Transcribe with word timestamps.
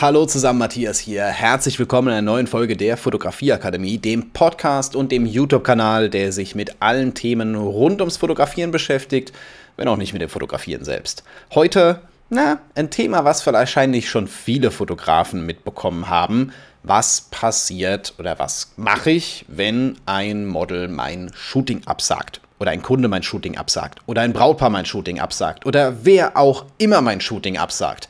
Hallo 0.00 0.24
zusammen, 0.24 0.60
Matthias 0.60 0.98
hier. 0.98 1.26
Herzlich 1.26 1.78
willkommen 1.78 2.08
in 2.08 2.14
einer 2.14 2.22
neuen 2.22 2.46
Folge 2.46 2.74
der 2.74 2.96
Fotografieakademie, 2.96 3.98
dem 3.98 4.30
Podcast 4.30 4.96
und 4.96 5.12
dem 5.12 5.26
YouTube-Kanal, 5.26 6.08
der 6.08 6.32
sich 6.32 6.54
mit 6.54 6.76
allen 6.80 7.12
Themen 7.12 7.54
rund 7.54 8.00
ums 8.00 8.16
Fotografieren 8.16 8.70
beschäftigt, 8.70 9.34
wenn 9.76 9.88
auch 9.88 9.98
nicht 9.98 10.14
mit 10.14 10.22
dem 10.22 10.30
Fotografieren 10.30 10.84
selbst. 10.86 11.22
Heute, 11.54 12.00
na, 12.30 12.60
ein 12.74 12.88
Thema, 12.88 13.26
was 13.26 13.46
wahrscheinlich 13.46 14.08
schon 14.08 14.26
viele 14.26 14.70
Fotografen 14.70 15.44
mitbekommen 15.44 16.08
haben. 16.08 16.52
Was 16.82 17.26
passiert 17.30 18.14
oder 18.18 18.38
was 18.38 18.72
mache 18.78 19.10
ich, 19.10 19.44
wenn 19.48 19.98
ein 20.06 20.46
Model 20.46 20.88
mein 20.88 21.30
Shooting 21.34 21.82
absagt? 21.84 22.40
Oder 22.58 22.70
ein 22.70 22.80
Kunde 22.80 23.08
mein 23.08 23.22
Shooting 23.22 23.58
absagt? 23.58 23.98
Oder 24.06 24.22
ein 24.22 24.32
Brautpaar 24.32 24.70
mein 24.70 24.86
Shooting 24.86 25.20
absagt? 25.20 25.66
Oder 25.66 26.06
wer 26.06 26.38
auch 26.38 26.64
immer 26.78 27.02
mein 27.02 27.20
Shooting 27.20 27.58
absagt? 27.58 28.08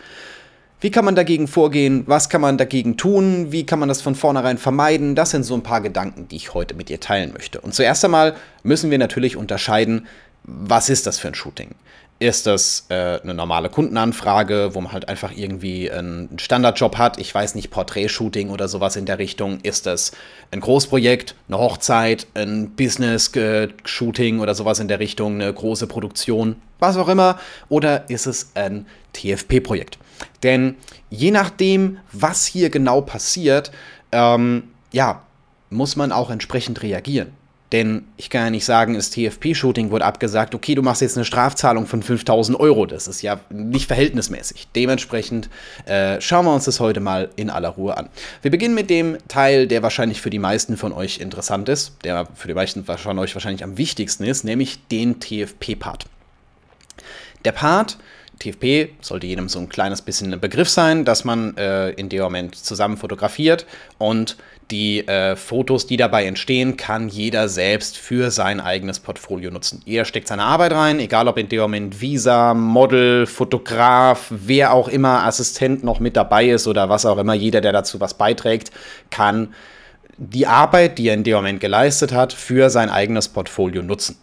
Wie 0.80 0.90
kann 0.90 1.04
man 1.04 1.14
dagegen 1.14 1.46
vorgehen? 1.46 2.04
Was 2.06 2.30
kann 2.30 2.40
man 2.40 2.56
dagegen 2.56 2.96
tun? 2.96 3.52
Wie 3.52 3.66
kann 3.66 3.78
man 3.78 3.88
das 3.90 4.00
von 4.00 4.14
vornherein 4.14 4.56
vermeiden? 4.56 5.14
Das 5.14 5.30
sind 5.30 5.42
so 5.42 5.54
ein 5.54 5.62
paar 5.62 5.82
Gedanken, 5.82 6.26
die 6.28 6.36
ich 6.36 6.54
heute 6.54 6.74
mit 6.74 6.88
dir 6.88 7.00
teilen 7.00 7.34
möchte. 7.34 7.60
Und 7.60 7.74
zuerst 7.74 8.02
einmal 8.04 8.34
müssen 8.62 8.90
wir 8.90 8.98
natürlich 8.98 9.36
unterscheiden, 9.36 10.06
was 10.44 10.88
ist 10.88 11.06
das 11.06 11.18
für 11.18 11.28
ein 11.28 11.34
Shooting? 11.34 11.74
Ist 12.22 12.46
das 12.46 12.84
äh, 12.90 13.18
eine 13.22 13.32
normale 13.32 13.70
Kundenanfrage, 13.70 14.74
wo 14.74 14.82
man 14.82 14.92
halt 14.92 15.08
einfach 15.08 15.32
irgendwie 15.34 15.90
einen 15.90 16.38
Standardjob 16.38 16.98
hat? 16.98 17.18
Ich 17.18 17.34
weiß 17.34 17.54
nicht, 17.54 17.70
Portrait-Shooting 17.70 18.50
oder 18.50 18.68
sowas 18.68 18.96
in 18.96 19.06
der 19.06 19.18
Richtung. 19.18 19.58
Ist 19.62 19.86
das 19.86 20.12
ein 20.50 20.60
Großprojekt, 20.60 21.34
eine 21.48 21.56
Hochzeit, 21.56 22.26
ein 22.34 22.72
Business-Shooting 22.76 24.40
oder 24.40 24.54
sowas 24.54 24.80
in 24.80 24.88
der 24.88 25.00
Richtung, 25.00 25.36
eine 25.36 25.50
große 25.50 25.86
Produktion, 25.86 26.56
was 26.78 26.98
auch 26.98 27.08
immer? 27.08 27.38
Oder 27.70 28.10
ist 28.10 28.26
es 28.26 28.50
ein 28.54 28.84
TFP-Projekt? 29.14 29.96
Denn 30.42 30.76
je 31.08 31.30
nachdem, 31.30 32.00
was 32.12 32.44
hier 32.44 32.68
genau 32.68 33.00
passiert, 33.00 33.72
ähm, 34.12 34.64
ja, 34.92 35.22
muss 35.70 35.96
man 35.96 36.12
auch 36.12 36.28
entsprechend 36.28 36.82
reagieren. 36.82 37.32
Denn 37.72 38.04
ich 38.16 38.30
kann 38.30 38.44
ja 38.44 38.50
nicht 38.50 38.64
sagen, 38.64 38.94
das 38.94 39.10
TFP-Shooting 39.10 39.90
wurde 39.90 40.04
abgesagt, 40.04 40.54
okay, 40.54 40.74
du 40.74 40.82
machst 40.82 41.02
jetzt 41.02 41.16
eine 41.16 41.24
Strafzahlung 41.24 41.86
von 41.86 42.02
5000 42.02 42.58
Euro. 42.58 42.84
Das 42.86 43.06
ist 43.06 43.22
ja 43.22 43.38
nicht 43.48 43.86
verhältnismäßig. 43.86 44.68
Dementsprechend 44.74 45.48
äh, 45.86 46.20
schauen 46.20 46.46
wir 46.46 46.54
uns 46.54 46.64
das 46.64 46.80
heute 46.80 46.98
mal 46.98 47.30
in 47.36 47.48
aller 47.48 47.68
Ruhe 47.68 47.96
an. 47.96 48.08
Wir 48.42 48.50
beginnen 48.50 48.74
mit 48.74 48.90
dem 48.90 49.18
Teil, 49.28 49.68
der 49.68 49.84
wahrscheinlich 49.84 50.20
für 50.20 50.30
die 50.30 50.40
meisten 50.40 50.76
von 50.76 50.92
euch 50.92 51.18
interessant 51.18 51.68
ist, 51.68 51.96
der 52.02 52.26
für 52.34 52.48
die 52.48 52.54
meisten 52.54 52.84
von 52.84 53.18
euch 53.18 53.34
wahrscheinlich 53.34 53.62
am 53.62 53.78
wichtigsten 53.78 54.24
ist, 54.24 54.42
nämlich 54.42 54.86
den 54.88 55.20
TFP-Part. 55.20 56.06
Der 57.44 57.52
Part 57.52 57.98
TFP 58.40 58.88
sollte 59.00 59.26
jedem 59.26 59.48
so 59.48 59.60
ein 59.60 59.68
kleines 59.68 60.02
bisschen 60.02 60.32
ein 60.32 60.40
Begriff 60.40 60.68
sein, 60.68 61.04
dass 61.04 61.24
man 61.24 61.56
äh, 61.56 61.90
in 61.90 62.08
dem 62.08 62.22
Moment 62.22 62.56
zusammen 62.56 62.96
fotografiert 62.96 63.66
und 63.98 64.36
die 64.70 65.06
äh, 65.06 65.36
Fotos, 65.36 65.86
die 65.86 65.96
dabei 65.96 66.26
entstehen, 66.26 66.76
kann 66.76 67.08
jeder 67.08 67.48
selbst 67.48 67.96
für 67.98 68.30
sein 68.30 68.60
eigenes 68.60 69.00
Portfolio 69.00 69.50
nutzen. 69.50 69.82
Jeder 69.84 70.04
steckt 70.04 70.28
seine 70.28 70.44
Arbeit 70.44 70.72
rein, 70.72 71.00
egal 71.00 71.28
ob 71.28 71.38
in 71.38 71.48
dem 71.48 71.60
Moment 71.60 72.00
Visa, 72.00 72.54
Model, 72.54 73.26
Fotograf, 73.26 74.26
wer 74.30 74.72
auch 74.72 74.88
immer, 74.88 75.24
Assistent 75.24 75.84
noch 75.84 76.00
mit 76.00 76.16
dabei 76.16 76.48
ist 76.48 76.66
oder 76.66 76.88
was 76.88 77.06
auch 77.06 77.18
immer, 77.18 77.34
jeder, 77.34 77.60
der 77.60 77.72
dazu 77.72 78.00
was 78.00 78.14
beiträgt, 78.14 78.70
kann 79.10 79.54
die 80.16 80.46
Arbeit, 80.46 80.98
die 80.98 81.08
er 81.08 81.14
in 81.14 81.24
dem 81.24 81.36
Moment 81.36 81.60
geleistet 81.60 82.12
hat, 82.12 82.32
für 82.32 82.70
sein 82.70 82.90
eigenes 82.90 83.28
Portfolio 83.28 83.82
nutzen. 83.82 84.16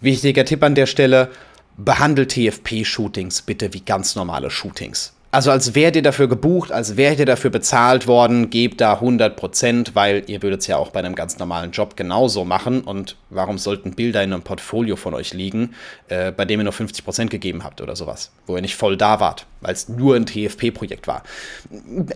Wichtiger 0.00 0.44
Tipp 0.44 0.62
an 0.62 0.74
der 0.74 0.86
Stelle, 0.86 1.30
behandelt 1.76 2.32
TFP-Shootings 2.32 3.42
bitte 3.42 3.72
wie 3.74 3.80
ganz 3.80 4.16
normale 4.16 4.50
Shootings. 4.50 5.15
Also 5.36 5.50
als 5.50 5.74
wärt 5.74 5.96
ihr 5.96 6.02
dafür 6.02 6.28
gebucht, 6.28 6.72
als 6.72 6.96
wärt 6.96 7.18
ihr 7.18 7.26
dafür 7.26 7.50
bezahlt 7.50 8.06
worden, 8.06 8.48
gebt 8.48 8.80
da 8.80 8.94
100%, 8.94 9.90
weil 9.92 10.24
ihr 10.28 10.40
würdet 10.40 10.62
es 10.62 10.66
ja 10.66 10.78
auch 10.78 10.88
bei 10.88 11.00
einem 11.00 11.14
ganz 11.14 11.38
normalen 11.38 11.72
Job 11.72 11.94
genauso 11.94 12.46
machen. 12.46 12.80
Und 12.80 13.16
warum 13.28 13.58
sollten 13.58 13.90
Bilder 13.90 14.24
in 14.24 14.32
einem 14.32 14.40
Portfolio 14.40 14.96
von 14.96 15.12
euch 15.12 15.34
liegen, 15.34 15.74
äh, 16.08 16.32
bei 16.32 16.46
dem 16.46 16.60
ihr 16.60 16.64
nur 16.64 16.72
50% 16.72 17.28
gegeben 17.28 17.64
habt 17.64 17.82
oder 17.82 17.96
sowas, 17.96 18.32
wo 18.46 18.56
ihr 18.56 18.62
nicht 18.62 18.76
voll 18.76 18.96
da 18.96 19.20
wart, 19.20 19.44
weil 19.60 19.74
es 19.74 19.90
nur 19.90 20.16
ein 20.16 20.24
TFP-Projekt 20.24 21.06
war. 21.06 21.22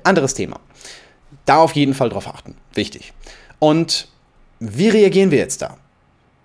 Anderes 0.02 0.32
Thema. 0.32 0.58
Da 1.44 1.58
auf 1.58 1.72
jeden 1.72 1.92
Fall 1.92 2.08
drauf 2.08 2.26
achten. 2.26 2.54
Wichtig. 2.72 3.12
Und 3.58 4.08
wie 4.60 4.88
reagieren 4.88 5.30
wir 5.30 5.36
jetzt 5.36 5.60
da? 5.60 5.76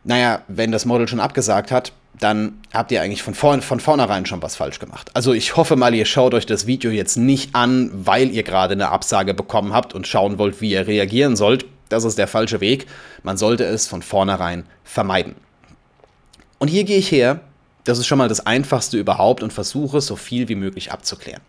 Naja, 0.04 0.42
wenn 0.50 0.74
das 0.74 0.84
Model 0.84 1.08
schon 1.08 1.22
abgesagt 1.22 1.72
hat, 1.72 1.94
dann 2.20 2.60
habt 2.74 2.92
ihr 2.92 3.02
eigentlich 3.02 3.24
von, 3.24 3.34
vorn, 3.34 3.62
von 3.62 3.80
vornherein 3.80 4.26
schon 4.26 4.42
was 4.42 4.56
falsch 4.56 4.80
gemacht. 4.80 5.12
Also 5.14 5.34
ich 5.34 5.56
hoffe 5.56 5.76
mal, 5.76 5.94
ihr 5.94 6.06
schaut 6.06 6.34
euch 6.34 6.46
das 6.46 6.68
Video 6.68 6.92
jetzt 6.92 7.18
nicht 7.18 7.56
an, 7.56 7.92
weil 7.94 8.32
ihr 8.32 8.44
gerade 8.44 8.74
eine 8.74 8.90
Absage 8.90 9.34
bekommen 9.34 9.74
habt 9.74 9.94
und 9.94 10.08
schauen 10.08 10.38
wollt, 10.38 10.62
wie 10.62 10.72
ihr 10.72 10.88
reagieren 10.88 11.36
sollt. 11.36 11.66
Das 11.90 12.04
ist 12.04 12.18
der 12.18 12.28
falsche 12.28 12.62
Weg. 12.62 12.88
Man 13.24 13.38
sollte 13.38 13.66
es 13.66 13.88
von 13.88 14.02
vornherein 14.02 14.66
vermeiden. 14.84 15.36
Und 16.58 16.70
hier 16.70 16.84
gehe 16.84 16.98
ich 16.98 17.12
her, 17.12 17.42
das 17.84 18.00
ist 18.00 18.08
schon 18.08 18.18
mal 18.18 18.30
das 18.30 18.46
Einfachste 18.46 18.98
überhaupt 18.98 19.44
und 19.44 19.54
versuche 19.54 20.02
so 20.02 20.16
viel 20.16 20.50
wie 20.50 20.56
möglich 20.56 20.92
abzuklären. 20.92 21.42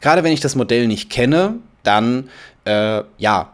Gerade 0.00 0.24
wenn 0.24 0.32
ich 0.32 0.40
das 0.40 0.54
Modell 0.54 0.86
nicht 0.86 1.10
kenne, 1.10 1.56
dann 1.82 2.30
äh, 2.64 3.02
ja, 3.18 3.52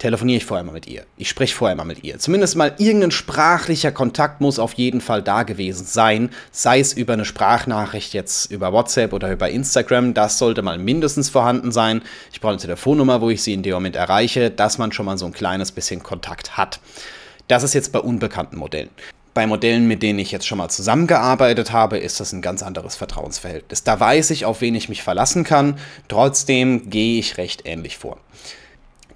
telefoniere 0.00 0.38
ich 0.38 0.46
vorher 0.46 0.64
mal 0.64 0.72
mit 0.72 0.88
ihr. 0.88 1.04
Ich 1.18 1.28
spreche 1.28 1.54
vorher 1.54 1.76
mal 1.76 1.84
mit 1.84 2.02
ihr. 2.02 2.18
Zumindest 2.18 2.56
mal 2.56 2.74
irgendein 2.78 3.10
sprachlicher 3.10 3.92
Kontakt 3.92 4.40
muss 4.40 4.58
auf 4.58 4.72
jeden 4.72 5.00
Fall 5.00 5.22
da 5.22 5.44
gewesen 5.44 5.84
sein. 5.84 6.30
Sei 6.50 6.80
es 6.80 6.94
über 6.94 7.12
eine 7.12 7.26
Sprachnachricht 7.26 8.14
jetzt 8.14 8.50
über 8.50 8.72
WhatsApp 8.72 9.12
oder 9.12 9.30
über 9.30 9.50
Instagram. 9.50 10.14
Das 10.14 10.38
sollte 10.38 10.62
mal 10.62 10.78
mindestens 10.78 11.28
vorhanden 11.28 11.70
sein. 11.70 12.02
Ich 12.32 12.40
brauche 12.40 12.52
eine 12.52 12.60
Telefonnummer, 12.60 13.20
wo 13.20 13.28
ich 13.28 13.42
sie 13.42 13.52
in 13.52 13.62
dem 13.62 13.74
Moment 13.74 13.94
erreiche, 13.94 14.50
dass 14.50 14.78
man 14.78 14.90
schon 14.90 15.04
mal 15.04 15.18
so 15.18 15.26
ein 15.26 15.32
kleines 15.32 15.70
bisschen 15.70 16.02
Kontakt 16.02 16.56
hat. 16.56 16.80
Das 17.46 17.62
ist 17.62 17.74
jetzt 17.74 17.92
bei 17.92 17.98
unbekannten 17.98 18.56
Modellen. 18.56 18.90
Bei 19.34 19.46
Modellen, 19.46 19.86
mit 19.86 20.02
denen 20.02 20.18
ich 20.18 20.32
jetzt 20.32 20.46
schon 20.46 20.58
mal 20.58 20.70
zusammengearbeitet 20.70 21.72
habe, 21.72 21.98
ist 21.98 22.20
das 22.20 22.32
ein 22.32 22.42
ganz 22.42 22.62
anderes 22.62 22.96
Vertrauensverhältnis. 22.96 23.84
Da 23.84 24.00
weiß 24.00 24.30
ich, 24.30 24.46
auf 24.46 24.62
wen 24.62 24.74
ich 24.74 24.88
mich 24.88 25.02
verlassen 25.02 25.44
kann. 25.44 25.78
Trotzdem 26.08 26.88
gehe 26.88 27.18
ich 27.18 27.36
recht 27.36 27.62
ähnlich 27.66 27.98
vor. 27.98 28.16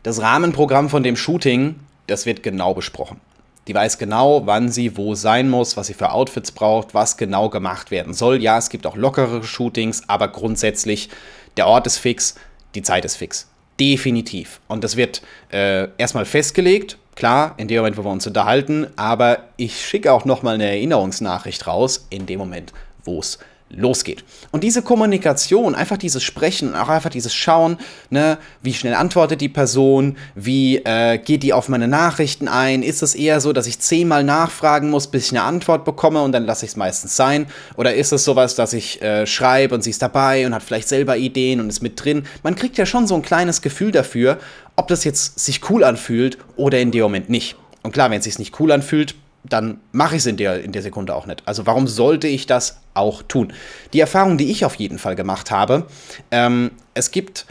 Das 0.04 0.20
Rahmenprogramm 0.20 0.90
von 0.90 1.02
dem 1.02 1.16
Shooting, 1.16 1.76
das 2.08 2.26
wird 2.26 2.42
genau 2.42 2.74
besprochen. 2.74 3.22
Die 3.66 3.74
weiß 3.74 3.96
genau, 3.96 4.42
wann 4.44 4.68
sie 4.68 4.98
wo 4.98 5.14
sein 5.14 5.48
muss, 5.48 5.78
was 5.78 5.86
sie 5.86 5.94
für 5.94 6.12
Outfits 6.12 6.52
braucht, 6.52 6.92
was 6.92 7.16
genau 7.16 7.48
gemacht 7.48 7.90
werden 7.90 8.12
soll. 8.12 8.42
Ja, 8.42 8.58
es 8.58 8.68
gibt 8.68 8.86
auch 8.86 8.96
lockere 8.96 9.42
Shootings, 9.42 10.06
aber 10.06 10.28
grundsätzlich, 10.28 11.08
der 11.56 11.66
Ort 11.66 11.86
ist 11.86 11.96
fix, 11.96 12.34
die 12.74 12.82
Zeit 12.82 13.06
ist 13.06 13.16
fix. 13.16 13.48
Definitiv. 13.80 14.60
Und 14.68 14.84
das 14.84 14.96
wird 14.96 15.22
äh, 15.50 15.88
erstmal 15.96 16.26
festgelegt, 16.26 16.98
klar, 17.14 17.54
in 17.56 17.66
dem 17.66 17.78
Moment, 17.78 17.96
wo 17.96 18.04
wir 18.04 18.10
uns 18.10 18.26
unterhalten, 18.26 18.86
aber 18.96 19.44
ich 19.56 19.86
schicke 19.86 20.12
auch 20.12 20.26
nochmal 20.26 20.56
eine 20.56 20.68
Erinnerungsnachricht 20.68 21.66
raus, 21.66 22.06
in 22.10 22.26
dem 22.26 22.38
Moment, 22.40 22.74
wo 23.06 23.20
es 23.20 23.38
losgeht. 23.70 24.24
Und 24.50 24.62
diese 24.62 24.82
Kommunikation, 24.82 25.74
einfach 25.74 25.96
dieses 25.96 26.22
Sprechen, 26.22 26.74
auch 26.74 26.88
einfach 26.88 27.10
dieses 27.10 27.34
Schauen, 27.34 27.78
ne, 28.10 28.38
wie 28.62 28.74
schnell 28.74 28.94
antwortet 28.94 29.40
die 29.40 29.48
Person, 29.48 30.16
wie 30.34 30.76
äh, 30.78 31.18
geht 31.18 31.42
die 31.42 31.52
auf 31.52 31.68
meine 31.68 31.88
Nachrichten 31.88 32.48
ein, 32.48 32.82
ist 32.82 33.02
es 33.02 33.14
eher 33.14 33.40
so, 33.40 33.52
dass 33.52 33.66
ich 33.66 33.78
zehnmal 33.78 34.24
nachfragen 34.24 34.90
muss, 34.90 35.08
bis 35.08 35.26
ich 35.26 35.32
eine 35.32 35.42
Antwort 35.42 35.84
bekomme 35.84 36.22
und 36.22 36.32
dann 36.32 36.44
lasse 36.44 36.64
ich 36.64 36.72
es 36.72 36.76
meistens 36.76 37.16
sein, 37.16 37.46
oder 37.76 37.94
ist 37.94 38.12
es 38.12 38.24
sowas, 38.24 38.54
dass 38.54 38.72
ich 38.72 39.02
äh, 39.02 39.26
schreibe 39.26 39.74
und 39.74 39.82
sie 39.82 39.90
ist 39.90 40.02
dabei 40.02 40.46
und 40.46 40.54
hat 40.54 40.62
vielleicht 40.62 40.88
selber 40.88 41.16
Ideen 41.16 41.60
und 41.60 41.68
ist 41.68 41.82
mit 41.82 42.02
drin. 42.02 42.24
Man 42.42 42.54
kriegt 42.54 42.78
ja 42.78 42.86
schon 42.86 43.06
so 43.06 43.14
ein 43.14 43.22
kleines 43.22 43.62
Gefühl 43.62 43.90
dafür, 43.90 44.38
ob 44.76 44.88
das 44.88 45.04
jetzt 45.04 45.38
sich 45.38 45.68
cool 45.70 45.84
anfühlt 45.84 46.38
oder 46.56 46.80
in 46.80 46.90
dem 46.90 47.02
Moment 47.02 47.30
nicht. 47.30 47.56
Und 47.82 47.92
klar, 47.92 48.10
wenn 48.10 48.18
es 48.18 48.24
sich 48.24 48.38
nicht 48.38 48.58
cool 48.60 48.72
anfühlt, 48.72 49.14
dann 49.44 49.80
mache 49.92 50.16
ich 50.16 50.20
es 50.20 50.26
in 50.26 50.36
der, 50.36 50.62
in 50.62 50.72
der 50.72 50.82
Sekunde 50.82 51.14
auch 51.14 51.26
nicht. 51.26 51.42
Also 51.46 51.66
warum 51.66 51.86
sollte 51.86 52.26
ich 52.26 52.46
das 52.46 52.80
auch 52.94 53.22
tun? 53.22 53.52
Die 53.92 54.00
Erfahrung, 54.00 54.38
die 54.38 54.50
ich 54.50 54.64
auf 54.64 54.74
jeden 54.76 54.98
Fall 54.98 55.14
gemacht 55.14 55.50
habe, 55.50 55.86
ähm, 56.30 56.70
es 56.94 57.10
gibt, 57.10 57.46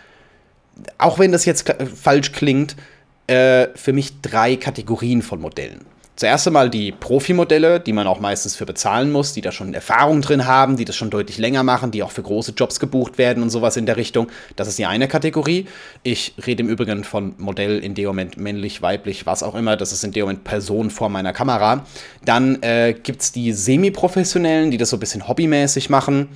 auch 0.98 1.20
wenn 1.20 1.32
das 1.32 1.46
jetzt 1.46 1.72
falsch 1.96 2.32
klingt, 2.32 2.76
äh, 3.28 3.68
für 3.76 3.94
mich 3.94 4.22
drei 4.22 4.56
Kategorien 4.56 5.22
von 5.22 5.40
Modellen. 5.40 5.86
Zuerst 6.16 6.46
einmal 6.46 6.70
die 6.70 6.92
Profimodelle, 6.92 7.80
die 7.80 7.92
man 7.92 8.06
auch 8.06 8.20
meistens 8.20 8.56
für 8.56 8.68
bezahlen 8.68 9.12
muss, 9.12 9.34
die 9.34 9.42
da 9.42 9.52
schon 9.52 9.74
Erfahrung 9.74 10.22
drin 10.22 10.46
haben, 10.46 10.78
die 10.78 10.86
das 10.86 10.96
schon 10.96 11.10
deutlich 11.10 11.40
länger 11.40 11.64
machen, 11.64 11.90
die 11.90 12.04
auch 12.04 12.12
für 12.12 12.22
große 12.22 12.54
Jobs 12.56 12.80
gebucht 12.80 13.18
werden 13.18 13.42
und 13.42 13.50
sowas 13.50 13.78
in 13.78 13.88
der 13.88 13.98
Richtung. 13.98 14.28
Das 14.56 14.68
ist 14.68 14.78
die 14.78 14.86
eine 14.86 15.08
Kategorie. 15.08 15.66
Ich 16.04 16.36
rede 16.46 16.62
im 16.62 16.70
Übrigen 16.70 17.04
von 17.04 17.34
Modell 17.40 17.80
in 17.80 17.96
dem 17.96 18.06
Moment 18.06 18.38
männlich, 18.38 18.84
weiblich, 18.84 19.26
was 19.26 19.42
auch 19.42 19.56
immer. 19.56 19.76
Das 19.76 19.92
ist 19.92 20.04
in 20.04 20.12
dem 20.12 20.26
Moment 20.26 20.44
Person 20.44 20.92
vor 20.92 21.10
meiner 21.10 21.34
Kamera. 21.34 21.84
Dann 22.24 22.62
äh, 22.62 22.94
gibt 22.94 23.24
es 23.24 23.32
die 23.32 23.52
Semi-Professionellen, 23.52 24.70
die 24.70 24.78
das 24.78 24.92
so 24.92 24.98
ein 24.98 25.00
bisschen 25.00 25.28
hobbymäßig 25.28 25.90
machen. 25.90 26.30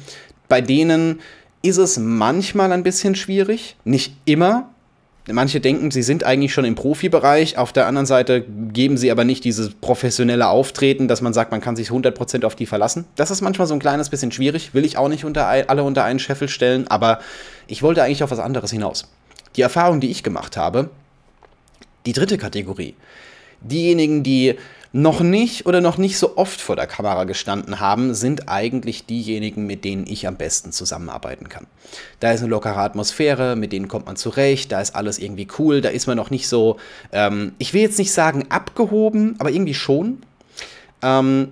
Bei 0.49 0.59
denen 0.59 1.19
ist 1.61 1.77
es 1.77 1.97
manchmal 1.99 2.71
ein 2.71 2.81
bisschen 2.81 3.13
schwierig, 3.13 3.75
nicht 3.83 4.15
immer, 4.25 4.69
manche 5.33 5.59
denken, 5.59 5.91
sie 5.91 6.03
sind 6.03 6.23
eigentlich 6.23 6.53
schon 6.53 6.65
im 6.65 6.75
Profibereich. 6.75 7.57
Auf 7.57 7.73
der 7.73 7.87
anderen 7.87 8.05
Seite 8.05 8.45
geben 8.71 8.97
sie 8.97 9.11
aber 9.11 9.23
nicht 9.23 9.43
dieses 9.43 9.73
professionelle 9.73 10.47
Auftreten, 10.47 11.07
dass 11.07 11.21
man 11.21 11.33
sagt, 11.33 11.51
man 11.51 11.61
kann 11.61 11.75
sich 11.75 11.89
100% 11.89 12.45
auf 12.45 12.55
die 12.55 12.65
verlassen. 12.65 13.05
Das 13.15 13.31
ist 13.31 13.41
manchmal 13.41 13.67
so 13.67 13.73
ein 13.73 13.79
kleines 13.79 14.09
bisschen 14.09 14.31
schwierig. 14.31 14.73
Will 14.73 14.85
ich 14.85 14.97
auch 14.97 15.09
nicht 15.09 15.25
unter, 15.25 15.47
alle 15.47 15.83
unter 15.83 16.03
einen 16.03 16.19
Scheffel 16.19 16.47
stellen, 16.47 16.87
aber 16.87 17.19
ich 17.67 17.83
wollte 17.83 18.03
eigentlich 18.03 18.23
auf 18.23 18.31
was 18.31 18.39
anderes 18.39 18.71
hinaus. 18.71 19.09
die 19.55 19.61
Erfahrung, 19.61 19.99
die 19.99 20.11
ich 20.11 20.23
gemacht 20.23 20.55
habe, 20.55 20.89
die 22.05 22.13
dritte 22.13 22.37
Kategorie, 22.37 22.95
diejenigen, 23.61 24.23
die 24.23 24.55
noch 24.93 25.19
nicht 25.19 25.65
oder 25.65 25.81
noch 25.81 25.97
nicht 25.97 26.17
so 26.17 26.37
oft 26.37 26.59
vor 26.59 26.75
der 26.75 26.87
Kamera 26.87 27.25
gestanden 27.25 27.79
haben, 27.79 28.13
sind 28.13 28.49
eigentlich 28.49 29.05
diejenigen, 29.05 29.67
mit 29.67 29.83
denen 29.83 30.07
ich 30.07 30.27
am 30.27 30.37
besten 30.37 30.71
zusammenarbeiten 30.71 31.49
kann. 31.49 31.67
Da 32.19 32.31
ist 32.31 32.41
eine 32.41 32.49
lockere 32.49 32.77
Atmosphäre, 32.77 33.55
mit 33.55 33.73
denen 33.73 33.87
kommt 33.87 34.05
man 34.05 34.15
zurecht, 34.15 34.71
da 34.71 34.81
ist 34.81 34.95
alles 34.95 35.19
irgendwie 35.19 35.47
cool, 35.59 35.81
da 35.81 35.89
ist 35.89 36.07
man 36.07 36.17
noch 36.17 36.29
nicht 36.29 36.47
so, 36.47 36.77
ähm, 37.11 37.53
ich 37.57 37.73
will 37.73 37.81
jetzt 37.81 37.99
nicht 37.99 38.11
sagen 38.11 38.45
abgehoben, 38.49 39.35
aber 39.39 39.51
irgendwie 39.51 39.73
schon. 39.73 40.23
Ähm, 41.01 41.51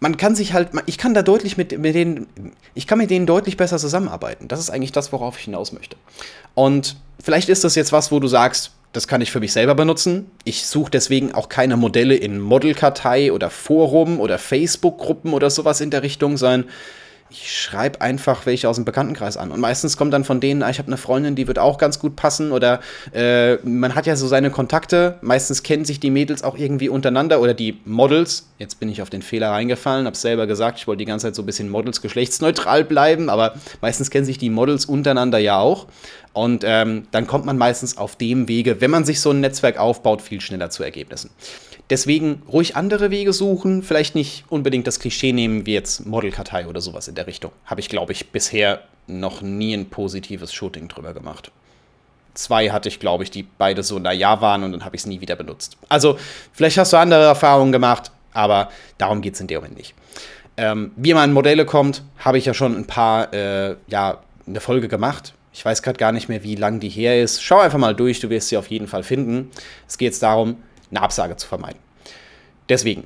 man 0.00 0.16
kann 0.16 0.34
sich 0.34 0.52
halt, 0.52 0.70
ich 0.86 0.98
kann 0.98 1.14
da 1.14 1.22
deutlich 1.22 1.56
mit, 1.56 1.78
mit 1.78 1.94
denen, 1.94 2.26
ich 2.74 2.86
kann 2.86 2.98
mit 2.98 3.10
denen 3.10 3.26
deutlich 3.26 3.56
besser 3.56 3.78
zusammenarbeiten. 3.78 4.48
Das 4.48 4.60
ist 4.60 4.70
eigentlich 4.70 4.92
das, 4.92 5.12
worauf 5.12 5.38
ich 5.38 5.44
hinaus 5.44 5.72
möchte. 5.72 5.96
Und 6.54 6.96
vielleicht 7.22 7.48
ist 7.48 7.64
das 7.64 7.74
jetzt 7.74 7.92
was, 7.92 8.12
wo 8.12 8.20
du 8.20 8.28
sagst, 8.28 8.72
das 8.96 9.06
kann 9.06 9.20
ich 9.20 9.30
für 9.30 9.40
mich 9.40 9.52
selber 9.52 9.74
benutzen. 9.74 10.30
Ich 10.44 10.66
suche 10.66 10.90
deswegen 10.90 11.34
auch 11.34 11.50
keine 11.50 11.76
Modelle 11.76 12.16
in 12.16 12.40
Modelkartei 12.40 13.30
oder 13.30 13.50
Forum 13.50 14.20
oder 14.20 14.38
Facebook-Gruppen 14.38 15.34
oder 15.34 15.50
sowas 15.50 15.82
in 15.82 15.90
der 15.90 16.02
Richtung, 16.02 16.38
sondern 16.38 16.64
ich 17.30 17.52
schreibe 17.52 18.00
einfach 18.00 18.46
welche 18.46 18.68
aus 18.68 18.76
dem 18.76 18.84
Bekanntenkreis 18.84 19.36
an. 19.36 19.50
Und 19.50 19.60
meistens 19.60 19.96
kommt 19.96 20.12
dann 20.12 20.24
von 20.24 20.40
denen, 20.40 20.62
ah, 20.62 20.70
ich 20.70 20.78
habe 20.78 20.88
eine 20.88 20.96
Freundin, 20.96 21.34
die 21.34 21.46
wird 21.46 21.58
auch 21.58 21.78
ganz 21.78 21.98
gut 21.98 22.16
passen. 22.16 22.52
Oder 22.52 22.80
äh, 23.12 23.56
man 23.56 23.94
hat 23.94 24.06
ja 24.06 24.16
so 24.16 24.26
seine 24.26 24.50
Kontakte. 24.50 25.18
Meistens 25.20 25.62
kennen 25.62 25.84
sich 25.84 26.00
die 26.00 26.10
Mädels 26.10 26.42
auch 26.42 26.56
irgendwie 26.56 26.88
untereinander 26.88 27.40
oder 27.40 27.54
die 27.54 27.80
Models. 27.84 28.48
Jetzt 28.58 28.80
bin 28.80 28.88
ich 28.88 29.02
auf 29.02 29.10
den 29.10 29.22
Fehler 29.22 29.50
reingefallen, 29.50 30.06
habe 30.06 30.16
selber 30.16 30.46
gesagt, 30.46 30.78
ich 30.78 30.86
wollte 30.86 30.98
die 30.98 31.04
ganze 31.04 31.26
Zeit 31.26 31.34
so 31.34 31.42
ein 31.42 31.46
bisschen 31.46 31.68
Models 31.68 32.00
geschlechtsneutral 32.00 32.84
bleiben, 32.84 33.28
aber 33.28 33.54
meistens 33.80 34.10
kennen 34.10 34.24
sich 34.24 34.38
die 34.38 34.50
Models 34.50 34.86
untereinander 34.86 35.38
ja 35.38 35.58
auch. 35.58 35.86
Und 36.32 36.64
ähm, 36.66 37.06
dann 37.10 37.26
kommt 37.26 37.46
man 37.46 37.56
meistens 37.56 37.96
auf 37.96 38.16
dem 38.16 38.46
Wege, 38.46 38.80
wenn 38.80 38.90
man 38.90 39.04
sich 39.04 39.20
so 39.20 39.30
ein 39.30 39.40
Netzwerk 39.40 39.78
aufbaut, 39.78 40.22
viel 40.22 40.40
schneller 40.40 40.70
zu 40.70 40.82
Ergebnissen. 40.82 41.30
Deswegen 41.88 42.42
ruhig 42.50 42.74
andere 42.74 43.10
Wege 43.10 43.32
suchen, 43.32 43.82
vielleicht 43.82 44.16
nicht 44.16 44.44
unbedingt 44.48 44.86
das 44.86 44.98
Klischee 44.98 45.32
nehmen 45.32 45.66
wie 45.66 45.74
jetzt 45.74 46.04
Modelkartei 46.04 46.66
oder 46.66 46.80
sowas 46.80 47.06
in 47.06 47.14
der 47.14 47.28
Richtung. 47.28 47.52
Habe 47.64 47.80
ich, 47.80 47.88
glaube 47.88 48.12
ich, 48.12 48.30
bisher 48.30 48.82
noch 49.06 49.40
nie 49.40 49.72
ein 49.72 49.88
positives 49.88 50.52
Shooting 50.52 50.88
drüber 50.88 51.14
gemacht. 51.14 51.52
Zwei 52.34 52.70
hatte 52.70 52.88
ich, 52.88 52.98
glaube 52.98 53.22
ich, 53.22 53.30
die 53.30 53.44
beide 53.44 53.82
so 53.82 53.98
naja 53.98 54.40
waren 54.40 54.64
und 54.64 54.72
dann 54.72 54.84
habe 54.84 54.96
ich 54.96 55.02
es 55.02 55.06
nie 55.06 55.20
wieder 55.20 55.36
benutzt. 55.36 55.78
Also, 55.88 56.18
vielleicht 56.52 56.76
hast 56.76 56.92
du 56.92 56.96
andere 56.96 57.24
Erfahrungen 57.24 57.72
gemacht, 57.72 58.10
aber 58.32 58.68
darum 58.98 59.22
geht 59.22 59.34
es 59.34 59.40
in 59.40 59.46
dem 59.46 59.58
Moment 59.58 59.76
nicht. 59.76 59.94
Ähm, 60.56 60.90
wie 60.96 61.14
man 61.14 61.24
an 61.24 61.32
Modelle 61.32 61.64
kommt, 61.64 62.02
habe 62.18 62.38
ich 62.38 62.46
ja 62.46 62.52
schon 62.52 62.76
ein 62.76 62.86
paar, 62.86 63.32
äh, 63.32 63.76
ja, 63.86 64.20
eine 64.46 64.60
Folge 64.60 64.88
gemacht. 64.88 65.34
Ich 65.52 65.64
weiß 65.64 65.82
gerade 65.82 65.98
gar 65.98 66.12
nicht 66.12 66.28
mehr, 66.28 66.42
wie 66.42 66.54
lang 66.54 66.80
die 66.80 66.88
her 66.88 67.22
ist. 67.22 67.42
Schau 67.42 67.60
einfach 67.60 67.78
mal 67.78 67.94
durch, 67.94 68.20
du 68.20 68.28
wirst 68.28 68.48
sie 68.48 68.56
auf 68.56 68.66
jeden 68.68 68.86
Fall 68.86 69.02
finden. 69.02 69.50
Es 69.88 69.96
geht 69.96 70.06
jetzt 70.06 70.22
darum, 70.22 70.56
eine 70.90 71.02
Absage 71.02 71.36
zu 71.36 71.46
vermeiden. 71.46 71.78
Deswegen, 72.68 73.04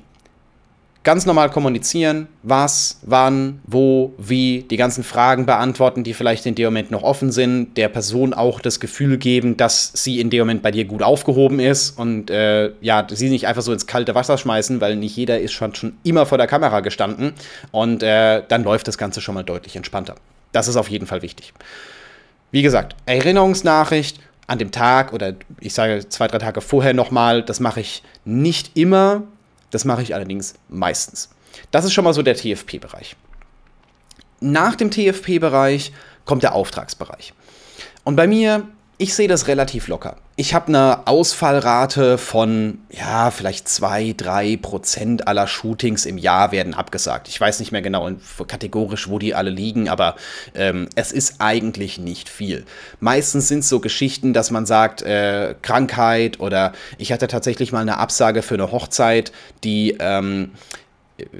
ganz 1.03 1.25
normal 1.25 1.49
kommunizieren, 1.49 2.27
was, 2.43 2.99
wann, 3.03 3.59
wo, 3.65 4.13
wie, 4.17 4.63
die 4.69 4.77
ganzen 4.77 5.03
Fragen 5.03 5.45
beantworten, 5.45 6.03
die 6.03 6.13
vielleicht 6.13 6.45
in 6.45 6.55
dem 6.55 6.65
Moment 6.65 6.91
noch 6.91 7.03
offen 7.03 7.31
sind, 7.31 7.75
der 7.77 7.89
Person 7.89 8.33
auch 8.33 8.59
das 8.59 8.79
Gefühl 8.79 9.17
geben, 9.17 9.57
dass 9.57 9.91
sie 9.93 10.19
in 10.19 10.29
dem 10.29 10.41
Moment 10.41 10.61
bei 10.61 10.71
dir 10.71 10.85
gut 10.85 11.01
aufgehoben 11.01 11.59
ist 11.59 11.97
und 11.97 12.29
äh, 12.29 12.71
ja, 12.81 13.07
sie 13.09 13.29
nicht 13.29 13.47
einfach 13.47 13.63
so 13.63 13.73
ins 13.73 13.87
kalte 13.87 14.13
Wasser 14.13 14.37
schmeißen, 14.37 14.79
weil 14.81 14.95
nicht 14.95 15.15
jeder 15.15 15.39
ist 15.39 15.53
schon, 15.53 15.73
schon 15.73 15.93
immer 16.03 16.25
vor 16.25 16.37
der 16.37 16.47
Kamera 16.47 16.81
gestanden 16.81 17.33
und 17.71 18.03
äh, 18.03 18.43
dann 18.47 18.63
läuft 18.63 18.87
das 18.87 18.97
Ganze 18.97 19.21
schon 19.21 19.35
mal 19.35 19.43
deutlich 19.43 19.75
entspannter. 19.75 20.15
Das 20.51 20.67
ist 20.67 20.75
auf 20.75 20.89
jeden 20.89 21.07
Fall 21.07 21.21
wichtig. 21.21 21.53
Wie 22.51 22.61
gesagt, 22.61 22.95
Erinnerungsnachricht, 23.05 24.19
an 24.47 24.59
dem 24.59 24.71
Tag 24.71 25.13
oder 25.13 25.35
ich 25.59 25.73
sage 25.73 26.07
zwei, 26.09 26.27
drei 26.27 26.39
Tage 26.39 26.61
vorher 26.61 26.93
nochmal. 26.93 27.43
Das 27.43 27.59
mache 27.59 27.79
ich 27.79 28.03
nicht 28.25 28.77
immer, 28.77 29.23
das 29.69 29.85
mache 29.85 30.01
ich 30.01 30.13
allerdings 30.15 30.55
meistens. 30.69 31.29
Das 31.71 31.85
ist 31.85 31.93
schon 31.93 32.03
mal 32.03 32.13
so 32.13 32.21
der 32.21 32.35
TFP-Bereich. 32.35 33.15
Nach 34.39 34.75
dem 34.75 34.91
TFP-Bereich 34.91 35.91
kommt 36.25 36.43
der 36.43 36.53
Auftragsbereich. 36.53 37.33
Und 38.03 38.15
bei 38.15 38.27
mir 38.27 38.67
ich 39.01 39.15
sehe 39.15 39.27
das 39.27 39.47
relativ 39.47 39.87
locker. 39.87 40.17
Ich 40.35 40.53
habe 40.53 40.67
eine 40.67 41.07
Ausfallrate 41.07 42.19
von, 42.19 42.77
ja, 42.91 43.31
vielleicht 43.31 43.67
2, 43.67 44.13
3 44.15 44.57
Prozent 44.57 45.27
aller 45.27 45.47
Shootings 45.47 46.05
im 46.05 46.19
Jahr 46.19 46.51
werden 46.51 46.75
abgesagt. 46.75 47.27
Ich 47.27 47.41
weiß 47.41 47.61
nicht 47.61 47.71
mehr 47.71 47.81
genau 47.81 48.11
kategorisch, 48.47 49.09
wo 49.09 49.17
die 49.17 49.33
alle 49.33 49.49
liegen, 49.49 49.89
aber 49.89 50.17
ähm, 50.53 50.87
es 50.93 51.11
ist 51.11 51.37
eigentlich 51.39 51.97
nicht 51.97 52.29
viel. 52.29 52.63
Meistens 52.99 53.47
sind 53.47 53.59
es 53.59 53.69
so 53.69 53.79
Geschichten, 53.79 54.33
dass 54.33 54.51
man 54.51 54.67
sagt, 54.67 55.01
äh, 55.01 55.55
Krankheit 55.63 56.39
oder 56.39 56.71
ich 56.99 57.11
hatte 57.11 57.27
tatsächlich 57.27 57.71
mal 57.71 57.81
eine 57.81 57.97
Absage 57.97 58.43
für 58.43 58.53
eine 58.53 58.71
Hochzeit, 58.71 59.31
die 59.63 59.97
ähm, 59.99 60.51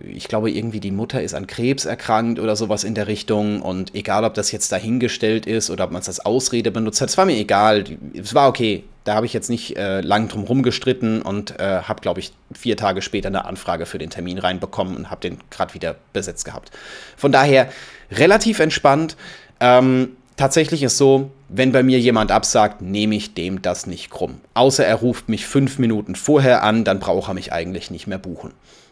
ich 0.06 0.28
glaube, 0.28 0.52
irgendwie 0.52 0.80
die 0.80 0.92
Mutter 0.92 1.22
ist 1.22 1.34
an 1.34 1.48
Krebs 1.48 1.86
erkrankt 1.86 2.40
oder 2.40 2.56
sowas 2.56 2.84
in 2.84 2.96
der 2.96 3.08
Richtung. 3.08 3.62
Und 3.62 3.96
egal, 3.96 4.24
ob 4.24 4.34
das 4.34 4.52
jetzt 4.52 4.72
dahingestellt 4.72 5.46
ist 5.46 5.70
oder 5.70 5.86
ob 5.86 5.92
man 5.92 6.02
es 6.02 6.08
als 6.08 6.20
Ausrede 6.20 6.72
benutzt 6.72 7.02
hat, 7.02 7.10
es 7.10 7.18
war 7.18 7.26
mir 7.26 7.38
egal. 7.38 7.84
Es 8.14 8.34
war 8.34 8.50
okay. 8.50 8.84
Da 9.04 9.16
habe 9.16 9.26
ich 9.26 9.34
jetzt 9.34 9.50
nicht 9.50 9.78
äh, 9.78 10.02
lang 10.02 10.28
drum 10.28 10.44
rumgestritten 10.44 11.24
und 11.24 11.60
äh, 11.60 11.82
habe, 11.82 12.02
glaube 12.02 12.20
ich, 12.20 12.34
vier 12.54 12.78
Tage 12.78 13.02
später 13.02 13.30
eine 13.30 13.46
Anfrage 13.46 13.88
für 13.88 13.98
den 13.98 14.12
Termin 14.12 14.38
reinbekommen 14.38 14.96
und 14.96 15.10
habe 15.10 15.22
den 15.22 15.40
gerade 15.50 15.74
wieder 15.74 15.96
besetzt 16.14 16.46
gehabt. 16.46 16.70
Von 17.18 17.32
daher 17.32 17.70
relativ 18.12 18.60
entspannt. 18.60 19.18
Ähm, 19.60 20.18
tatsächlich 20.42 20.82
ist 20.84 20.98
so, 20.98 21.30
wenn 21.50 21.72
bei 21.72 21.84
mir 21.84 22.00
jemand 22.00 22.32
absagt, 22.32 22.82
nehme 22.82 23.16
ich 23.16 23.34
dem 23.34 23.62
das 23.62 23.86
nicht 23.86 24.10
krumm. 24.10 24.42
Außer 24.56 24.86
er 24.86 24.96
ruft 24.96 25.30
mich 25.30 25.46
fünf 25.46 25.78
Minuten 25.78 26.16
vorher 26.16 26.64
an, 26.64 26.84
dann 26.84 27.00
braucht 27.00 27.30
er 27.30 27.34
mich 27.36 27.54
eigentlich 27.54 27.92
nicht 27.92 28.08
mehr 28.08 28.18
buchen 28.18 28.52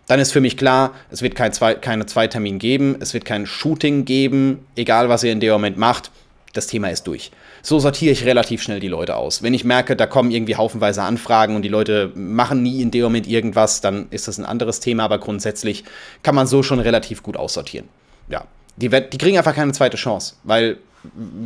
dann 0.09 0.19
ist 0.19 0.31
für 0.31 0.41
mich 0.41 0.57
klar, 0.57 0.95
es 1.11 1.21
wird 1.21 1.35
kein 1.35 1.53
zwei, 1.53 1.75
keine 1.75 2.07
zwei 2.07 2.25
Termin 2.25 2.57
geben, 2.57 2.95
es 2.99 3.13
wird 3.13 3.25
kein 3.25 3.45
Shooting 3.45 4.05
geben, 4.05 4.65
egal 4.75 5.07
was 5.07 5.23
ihr 5.23 5.31
in 5.31 5.39
dem 5.39 5.51
Moment 5.51 5.77
macht, 5.77 6.09
das 6.53 6.65
Thema 6.65 6.89
ist 6.89 7.05
durch. 7.05 7.29
So 7.61 7.77
sortiere 7.77 8.11
ich 8.11 8.25
relativ 8.25 8.63
schnell 8.63 8.79
die 8.79 8.87
Leute 8.87 9.15
aus. 9.15 9.43
Wenn 9.43 9.53
ich 9.53 9.65
merke, 9.65 9.95
da 9.95 10.07
kommen 10.07 10.31
irgendwie 10.31 10.55
haufenweise 10.55 11.03
Anfragen 11.03 11.55
und 11.55 11.61
die 11.61 11.69
Leute 11.69 12.11
machen 12.15 12.63
nie 12.63 12.81
in 12.81 12.89
dem 12.89 13.03
Moment 13.03 13.27
irgendwas, 13.27 13.81
dann 13.81 14.07
ist 14.09 14.27
das 14.27 14.39
ein 14.39 14.45
anderes 14.45 14.79
Thema, 14.79 15.03
aber 15.03 15.19
grundsätzlich 15.19 15.83
kann 16.23 16.33
man 16.33 16.47
so 16.47 16.63
schon 16.63 16.79
relativ 16.79 17.21
gut 17.21 17.37
aussortieren. 17.37 17.87
Ja, 18.29 18.45
die, 18.77 18.89
die 18.89 19.17
kriegen 19.19 19.37
einfach 19.37 19.53
keine 19.53 19.73
zweite 19.73 19.97
Chance, 19.97 20.37
weil 20.43 20.79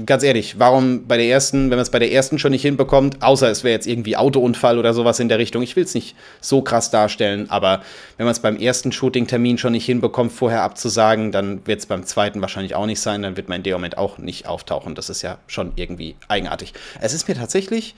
ganz 0.06 0.24
ehrlich, 0.24 0.58
warum 0.58 1.08
bei 1.08 1.18
der 1.18 1.28
ersten, 1.28 1.70
wenn 1.70 1.78
man 1.78 1.84
es 1.84 1.92
bei 1.92 2.00
der 2.00 2.12
ersten 2.12 2.40
schon 2.40 2.52
nicht 2.52 2.64
hinbekommt, 2.64 3.22
außer 3.22 3.50
es 3.50 3.64
wäre 3.64 3.74
jetzt 3.74 3.86
irgendwie 3.86 4.18
Autounfall 4.18 4.80
oder 4.80 4.94
sowas 4.94 5.20
in 5.20 5.30
der 5.30 5.38
Richtung, 5.38 5.62
ich 5.62 5.76
will 5.76 5.84
es 5.84 5.94
nicht 5.94 6.16
so 6.42 6.62
krass 6.62 6.90
darstellen, 6.90 7.50
aber 7.50 7.82
wenn 8.18 8.26
man 8.26 8.32
es 8.32 8.40
beim 8.40 8.58
ersten 8.58 8.92
Shooting-Termin 8.92 9.58
schon 9.58 9.74
nicht 9.74 9.86
hinbekommt, 9.86 10.32
vorher 10.32 10.64
abzusagen, 10.64 11.32
dann 11.32 11.66
wird 11.68 11.80
es 11.80 11.86
beim 11.86 12.04
zweiten 12.04 12.42
wahrscheinlich 12.42 12.76
auch 12.76 12.88
nicht 12.88 13.00
sein, 13.00 13.22
dann 13.22 13.38
wird 13.38 13.48
man 13.48 13.58
in 13.58 13.64
dem 13.64 13.74
Moment 13.74 13.98
auch 13.98 14.18
nicht 14.18 14.48
auftauchen. 14.48 14.96
Das 14.96 15.10
ist 15.10 15.22
ja 15.22 15.38
schon 15.48 15.74
irgendwie 15.76 16.16
eigenartig. 16.28 16.74
Es 17.00 17.14
ist 17.14 17.28
mir 17.28 17.36
tatsächlich 17.36 17.96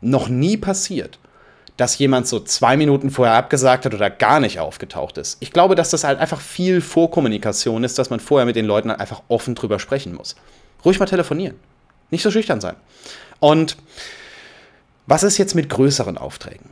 noch 0.00 0.28
nie 0.28 0.56
passiert, 0.56 1.18
dass 1.76 1.98
jemand 1.98 2.26
so 2.26 2.40
zwei 2.40 2.76
Minuten 2.76 3.10
vorher 3.10 3.34
abgesagt 3.34 3.84
hat 3.84 3.94
oder 3.94 4.10
gar 4.10 4.40
nicht 4.40 4.58
aufgetaucht 4.58 5.18
ist. 5.18 5.36
Ich 5.40 5.52
glaube, 5.52 5.74
dass 5.74 5.90
das 5.90 6.04
halt 6.04 6.18
einfach 6.18 6.40
viel 6.40 6.80
Vorkommunikation 6.80 7.84
ist, 7.84 7.98
dass 7.98 8.10
man 8.10 8.18
vorher 8.18 8.46
mit 8.46 8.56
den 8.56 8.66
Leuten 8.66 8.90
halt 8.90 9.00
einfach 9.00 9.22
offen 9.28 9.54
drüber 9.54 9.78
sprechen 9.78 10.14
muss. 10.14 10.36
Ruhig 10.86 11.00
mal 11.00 11.06
telefonieren. 11.06 11.56
Nicht 12.10 12.22
so 12.22 12.30
schüchtern 12.30 12.60
sein. 12.60 12.76
Und 13.40 13.76
was 15.06 15.24
ist 15.24 15.36
jetzt 15.36 15.54
mit 15.54 15.68
größeren 15.68 16.16
Aufträgen? 16.16 16.70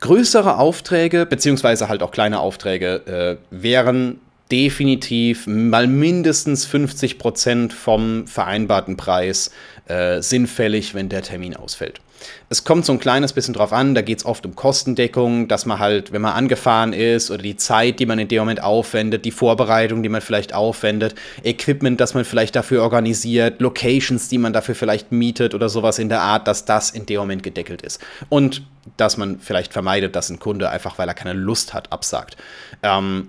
Größere 0.00 0.58
Aufträge, 0.58 1.24
beziehungsweise 1.24 1.88
halt 1.88 2.02
auch 2.02 2.10
kleine 2.10 2.38
Aufträge, 2.38 3.40
äh, 3.40 3.46
wären 3.50 4.20
definitiv 4.50 5.46
mal 5.46 5.86
mindestens 5.86 6.66
50 6.66 7.18
Prozent 7.18 7.72
vom 7.72 8.26
vereinbarten 8.26 8.96
Preis 8.96 9.50
äh, 9.86 10.20
sinnfällig, 10.20 10.94
wenn 10.94 11.08
der 11.08 11.22
Termin 11.22 11.56
ausfällt. 11.56 12.00
Es 12.48 12.64
kommt 12.64 12.86
so 12.86 12.92
ein 12.92 12.98
kleines 12.98 13.32
bisschen 13.32 13.54
drauf 13.54 13.72
an, 13.72 13.94
da 13.94 14.02
geht 14.02 14.18
es 14.18 14.26
oft 14.26 14.46
um 14.46 14.54
Kostendeckung, 14.54 15.48
dass 15.48 15.66
man 15.66 15.78
halt, 15.78 16.12
wenn 16.12 16.22
man 16.22 16.32
angefahren 16.32 16.92
ist 16.92 17.30
oder 17.30 17.42
die 17.42 17.56
Zeit, 17.56 17.98
die 17.98 18.06
man 18.06 18.18
in 18.18 18.28
dem 18.28 18.40
Moment 18.40 18.62
aufwendet, 18.62 19.24
die 19.24 19.30
Vorbereitung, 19.30 20.02
die 20.02 20.08
man 20.08 20.20
vielleicht 20.20 20.54
aufwendet, 20.54 21.14
Equipment, 21.42 22.00
das 22.00 22.14
man 22.14 22.24
vielleicht 22.24 22.54
dafür 22.54 22.82
organisiert, 22.82 23.60
Locations, 23.60 24.28
die 24.28 24.38
man 24.38 24.52
dafür 24.52 24.74
vielleicht 24.74 25.12
mietet 25.12 25.54
oder 25.54 25.68
sowas 25.68 25.98
in 25.98 26.08
der 26.08 26.20
Art, 26.20 26.46
dass 26.46 26.64
das 26.64 26.90
in 26.90 27.06
dem 27.06 27.18
Moment 27.18 27.42
gedeckelt 27.42 27.82
ist. 27.82 28.00
Und 28.28 28.62
dass 28.96 29.16
man 29.16 29.40
vielleicht 29.40 29.72
vermeidet, 29.72 30.14
dass 30.14 30.30
ein 30.30 30.38
Kunde 30.38 30.70
einfach, 30.70 30.98
weil 30.98 31.08
er 31.08 31.14
keine 31.14 31.32
Lust 31.32 31.74
hat, 31.74 31.92
absagt. 31.92 32.36
Ähm, 32.82 33.28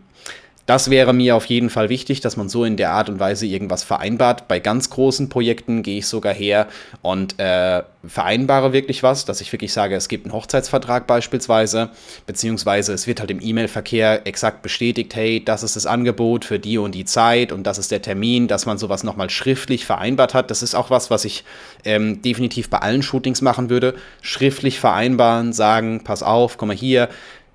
Das 0.67 0.89
wäre 0.89 1.13
mir 1.13 1.38
auf 1.38 1.45
jeden 1.45 1.69
Fall 1.69 1.88
wichtig, 1.88 2.19
dass 2.19 2.36
man 2.36 2.50
so 2.50 2.65
in 2.65 2.75
der 2.75 2.91
Art 2.91 3.07
und 3.07 3.21
Weise 3.21 3.45
irgendwas 3.45 3.83
vereinbart. 3.83 4.50
Bei 4.50 4.59
ganz 4.59 4.89
großen 4.89 5.29
Projekten 5.29 5.81
gehe 5.81 6.00
ich 6.00 6.07
sogar 6.07 6.33
her 6.33 6.67
und 7.01 7.39
äh, 7.39 7.83
vereinbare 8.05 8.74
wirklich 8.74 9.01
was, 9.01 9.24
dass 9.24 9.39
ich 9.39 9.53
wirklich 9.53 9.71
sage, 9.71 9.95
es 9.95 10.09
gibt 10.09 10.25
einen 10.25 10.33
Hochzeitsvertrag 10.33 11.07
beispielsweise, 11.07 11.89
beziehungsweise 12.25 12.91
es 12.91 13.07
wird 13.07 13.21
halt 13.21 13.31
im 13.31 13.39
E-Mail-Verkehr 13.41 14.27
exakt 14.27 14.62
bestätigt, 14.62 15.15
hey, 15.15 15.41
das 15.43 15.63
ist 15.63 15.77
das 15.77 15.86
Angebot 15.86 16.43
für 16.43 16.59
die 16.59 16.77
und 16.77 16.93
die 16.93 17.05
Zeit 17.05 17.53
und 17.53 17.63
das 17.63 17.77
ist 17.77 17.89
der 17.91 18.01
Termin, 18.01 18.50
dass 18.50 18.65
man 18.65 18.77
sowas 18.77 19.05
nochmal 19.05 19.29
schriftlich 19.29 19.86
vereinbart 19.86 20.33
hat. 20.33 20.51
Das 20.51 20.63
ist 20.63 20.75
auch 20.75 20.89
was, 20.89 21.09
was 21.09 21.24
ich 21.24 21.45
ähm, 21.86 22.21
definitiv 22.21 22.69
bei 22.69 22.79
allen 22.79 23.03
Shootings 23.03 23.41
machen 23.41 23.69
würde. 23.69 23.95
Schriftlich 24.21 24.81
vereinbaren, 24.81 25.53
sagen, 25.53 26.03
pass 26.03 26.24
auf, 26.24 26.57
komm 26.57 26.67
mal 26.67 26.75
hier, 26.75 27.07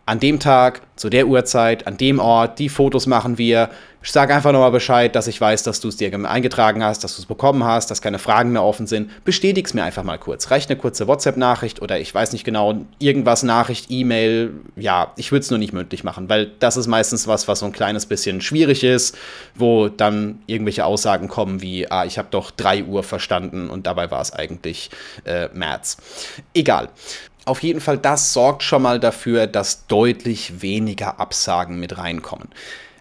an 0.05 0.19
dem 0.19 0.41
Tag, 0.41 0.83
zu 0.97 1.09
der 1.11 1.27
Uhrzeit, 1.27 1.87
an 1.87 1.97
dem 1.97 2.19
Ort, 2.19 2.59
die 2.59 2.69
Fotos 2.69 3.07
machen 3.07 3.39
wir. 3.39 3.71
Ich 4.05 4.11
sage 4.11 4.35
einfach 4.35 4.51
nochmal 4.51 4.73
Bescheid, 4.73 5.15
dass 5.15 5.29
ich 5.29 5.41
weiß, 5.41 5.63
dass 5.63 5.81
du 5.81 5.89
es 5.89 5.97
dir 5.97 6.13
eingetragen 6.29 6.83
hast, 6.83 7.05
dass 7.05 7.15
du 7.15 7.23
es 7.23 7.27
bekommen 7.27 7.63
hast, 7.63 7.89
dass 7.89 8.03
keine 8.03 8.19
Fragen 8.19 8.51
mehr 8.51 8.65
offen 8.65 8.89
sind. 8.89 9.25
Bestätig 9.25 9.67
es 9.67 9.75
mir 9.75 9.85
einfach 9.85 10.03
mal 10.03 10.19
kurz. 10.19 10.51
Reicht 10.51 10.71
eine 10.71 10.79
kurze 10.79 11.07
WhatsApp-Nachricht 11.07 11.81
oder 11.81 12.01
ich 12.01 12.13
weiß 12.13 12.33
nicht 12.33 12.45
genau, 12.45 12.85
irgendwas, 12.99 13.45
Nachricht, 13.45 13.87
E-Mail. 13.91 14.55
Ja, 14.75 15.13
ich 15.17 15.31
würde 15.31 15.45
es 15.45 15.51
nur 15.51 15.59
nicht 15.61 15.73
mündlich 15.73 16.03
machen, 16.03 16.29
weil 16.29 16.51
das 16.59 16.77
ist 16.77 16.89
meistens 16.89 17.29
was, 17.29 17.47
was 17.47 17.61
so 17.61 17.67
ein 17.67 17.73
kleines 17.73 18.07
bisschen 18.07 18.41
schwierig 18.41 18.83
ist, 18.83 19.17
wo 19.55 19.89
dann 19.89 20.41
irgendwelche 20.47 20.85
Aussagen 20.85 21.29
kommen 21.29 21.63
wie, 21.63 21.89
ah, 21.91 22.05
ich 22.05 22.19
habe 22.19 22.29
doch 22.31 22.51
3 22.51 22.85
Uhr 22.85 23.05
verstanden 23.05 23.71
und 23.71 23.87
dabei 23.87 24.11
war 24.11 24.21
es 24.21 24.33
eigentlich 24.33 24.91
äh, 25.25 25.49
März. 25.53 25.97
Egal 26.55 26.89
auf 27.45 27.63
jeden 27.63 27.81
Fall, 27.81 27.99
das 27.99 28.33
sorgt 28.33 28.63
schon 28.63 28.83
mal 28.83 29.01
dafür, 29.01 29.47
dass 29.47 29.87
deutlich 29.87 30.63
weniger 30.63 31.19
Absagen 31.19 31.79
mit 31.81 31.99
reinkommen. 31.99 32.49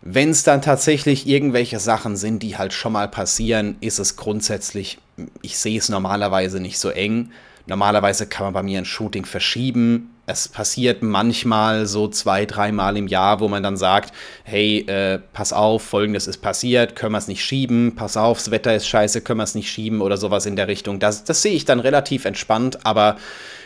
Wenn 0.02 0.32
es 0.32 0.44
dann 0.44 0.64
tatsächlich 0.64 1.28
irgendwelche 1.28 1.80
Sachen 1.80 2.18
sind, 2.18 2.42
die 2.42 2.58
halt 2.58 2.74
schon 2.74 2.94
mal 2.94 3.08
passieren, 3.08 3.76
ist 3.82 4.00
es 4.00 4.16
grundsätzlich, 4.16 4.98
ich 5.44 5.58
sehe 5.60 5.78
es 5.78 5.90
normalerweise 5.90 6.60
nicht 6.60 6.80
so 6.80 6.90
eng. 6.90 7.32
Normalerweise 7.68 8.26
kann 8.26 8.48
man 8.48 8.54
bei 8.54 8.64
mir 8.64 8.80
ein 8.80 8.86
Shooting 8.86 9.26
verschieben. 9.26 10.10
Es 10.26 10.48
passiert 10.48 11.04
manchmal 11.04 11.86
so 11.86 12.08
zwei, 12.08 12.48
dreimal 12.48 12.98
im 12.98 13.08
Jahr, 13.08 13.40
wo 13.40 13.48
man 13.48 13.62
dann 13.62 13.78
sagt, 13.78 14.14
hey, 14.44 14.80
äh, 14.88 15.20
pass 15.34 15.54
auf, 15.54 15.84
folgendes 15.84 16.26
ist 16.26 16.40
passiert, 16.40 16.96
können 16.96 17.12
wir 17.12 17.20
es 17.20 17.28
nicht 17.28 17.44
schieben, 17.46 17.94
pass 17.96 18.18
auf, 18.18 18.40
das 18.40 18.50
Wetter 18.50 18.76
ist 18.76 18.88
scheiße, 18.88 19.22
können 19.22 19.40
wir 19.40 19.44
es 19.44 19.56
nicht 19.56 19.70
schieben 19.70 20.02
oder 20.02 20.18
sowas 20.18 20.48
in 20.48 20.56
der 20.56 20.68
Richtung. 20.68 21.00
Das, 21.00 21.24
das 21.24 21.44
sehe 21.44 21.54
ich 21.54 21.66
dann 21.66 21.80
relativ 21.80 22.26
entspannt, 22.26 22.86
aber 22.86 23.18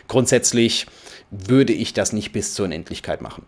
grundsätzlich 0.08 0.88
würde 1.32 1.74
ich 1.74 1.94
das 1.94 2.14
nicht 2.14 2.32
bis 2.32 2.54
zur 2.54 2.66
Unendlichkeit 2.66 3.22
machen. 3.22 3.46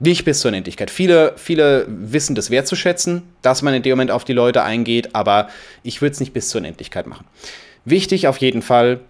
Nicht 0.00 0.24
bis 0.24 0.40
zur 0.40 0.50
Unendlichkeit. 0.50 0.90
Viele, 0.90 1.34
viele 1.36 1.86
wissen 1.88 2.34
das 2.34 2.50
wertzuschätzen, 2.50 3.22
dass 3.42 3.62
man 3.62 3.74
in 3.74 3.82
dem 3.82 3.92
Moment 3.92 4.10
auf 4.10 4.24
die 4.24 4.32
Leute 4.32 4.62
eingeht, 4.62 5.14
aber 5.14 5.48
ich 5.82 6.02
würde 6.02 6.12
es 6.12 6.20
nicht 6.20 6.32
bis 6.32 6.48
zur 6.48 6.60
Unendlichkeit 6.60 7.06
machen. 7.06 7.24
Wichtig 7.84 8.26
auf 8.26 8.38
jeden 8.38 8.62
Fall, 8.62 9.00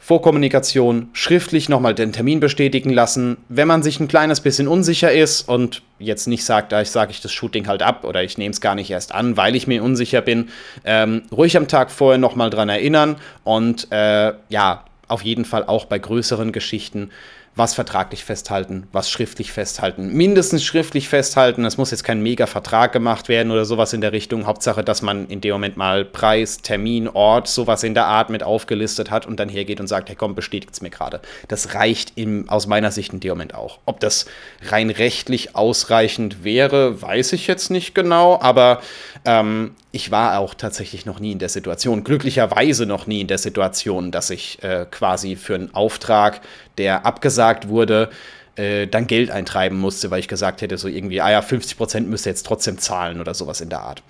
Vorkommunikation, 0.00 1.10
schriftlich 1.12 1.68
nochmal 1.68 1.94
den 1.94 2.12
Termin 2.12 2.40
bestätigen 2.40 2.90
lassen. 2.90 3.36
Wenn 3.48 3.68
man 3.68 3.82
sich 3.82 4.00
ein 4.00 4.08
kleines 4.08 4.40
bisschen 4.40 4.66
unsicher 4.66 5.12
ist 5.12 5.46
und 5.46 5.82
jetzt 5.98 6.28
nicht 6.28 6.44
sagt, 6.44 6.72
da 6.72 6.80
ich 6.80 6.90
sage 6.90 7.10
ich 7.10 7.20
das 7.20 7.32
Shooting 7.32 7.66
halt 7.66 7.82
ab 7.82 8.04
oder 8.04 8.22
ich 8.22 8.38
nehme 8.38 8.52
es 8.52 8.60
gar 8.60 8.74
nicht 8.74 8.90
erst 8.90 9.12
an, 9.12 9.36
weil 9.36 9.56
ich 9.56 9.66
mir 9.66 9.82
unsicher 9.82 10.22
bin, 10.22 10.48
ähm, 10.84 11.24
ruhig 11.30 11.56
am 11.56 11.68
Tag 11.68 11.90
vorher 11.90 12.16
nochmal 12.16 12.48
dran 12.48 12.68
erinnern 12.68 13.16
und 13.44 13.88
äh, 13.90 14.32
ja, 14.48 14.84
auf 15.08 15.22
jeden 15.22 15.44
Fall 15.44 15.64
auch 15.64 15.86
bei 15.86 15.98
größeren 15.98 16.52
Geschichten 16.52 17.10
was 17.58 17.74
vertraglich 17.74 18.24
festhalten, 18.24 18.86
was 18.92 19.10
schriftlich 19.10 19.52
festhalten. 19.52 20.12
Mindestens 20.12 20.64
schriftlich 20.64 21.08
festhalten. 21.08 21.64
Es 21.64 21.76
muss 21.76 21.90
jetzt 21.90 22.04
kein 22.04 22.22
Mega-Vertrag 22.22 22.92
gemacht 22.92 23.28
werden 23.28 23.50
oder 23.50 23.64
sowas 23.64 23.92
in 23.92 24.00
der 24.00 24.12
Richtung. 24.12 24.46
Hauptsache, 24.46 24.84
dass 24.84 25.02
man 25.02 25.26
in 25.26 25.40
dem 25.40 25.52
Moment 25.52 25.76
mal 25.76 26.04
Preis, 26.04 26.58
Termin, 26.58 27.08
Ort, 27.08 27.48
sowas 27.48 27.82
in 27.82 27.94
der 27.94 28.06
Art 28.06 28.30
mit 28.30 28.44
aufgelistet 28.44 29.10
hat 29.10 29.26
und 29.26 29.40
dann 29.40 29.48
hergeht 29.48 29.80
und 29.80 29.88
sagt, 29.88 30.08
hey 30.08 30.16
komm, 30.16 30.36
bestätigt 30.36 30.72
es 30.72 30.80
mir 30.80 30.90
gerade. 30.90 31.20
Das 31.48 31.74
reicht 31.74 32.12
im, 32.14 32.48
aus 32.48 32.68
meiner 32.68 32.92
Sicht 32.92 33.12
in 33.12 33.20
dem 33.20 33.30
Moment 33.30 33.54
auch. 33.54 33.80
Ob 33.86 33.98
das 34.00 34.26
rein 34.62 34.90
rechtlich 34.90 35.56
ausreichend 35.56 36.44
wäre, 36.44 37.02
weiß 37.02 37.32
ich 37.32 37.48
jetzt 37.48 37.70
nicht 37.70 37.94
genau, 37.94 38.38
aber 38.40 38.80
ähm, 39.24 39.74
ich 39.90 40.10
war 40.10 40.38
auch 40.38 40.54
tatsächlich 40.54 41.06
noch 41.06 41.18
nie 41.18 41.32
in 41.32 41.38
der 41.38 41.48
Situation, 41.48 42.04
glücklicherweise 42.04 42.86
noch 42.86 43.06
nie 43.06 43.20
in 43.22 43.26
der 43.26 43.38
Situation, 43.38 44.12
dass 44.12 44.30
ich 44.30 44.62
äh, 44.62 44.86
quasi 44.90 45.34
für 45.34 45.54
einen 45.54 45.74
Auftrag, 45.74 46.40
der 46.78 47.04
abgesagt 47.04 47.68
wurde, 47.68 48.10
äh, 48.56 48.86
dann 48.86 49.06
Geld 49.06 49.30
eintreiben 49.30 49.78
musste, 49.78 50.10
weil 50.10 50.20
ich 50.20 50.28
gesagt 50.28 50.62
hätte, 50.62 50.78
so 50.78 50.88
irgendwie, 50.88 51.20
ah 51.20 51.30
ja, 51.30 51.40
50% 51.40 52.02
müsste 52.02 52.30
jetzt 52.30 52.46
trotzdem 52.46 52.78
zahlen 52.78 53.20
oder 53.20 53.34
sowas 53.34 53.60
in 53.60 53.68
der 53.68 53.80
Art. 53.80 54.02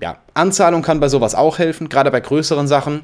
Ja, 0.00 0.18
Anzahlung 0.34 0.82
kann 0.82 1.00
bei 1.00 1.08
sowas 1.08 1.34
auch 1.34 1.58
helfen, 1.58 1.88
gerade 1.88 2.10
bei 2.10 2.20
größeren 2.20 2.68
Sachen 2.68 3.02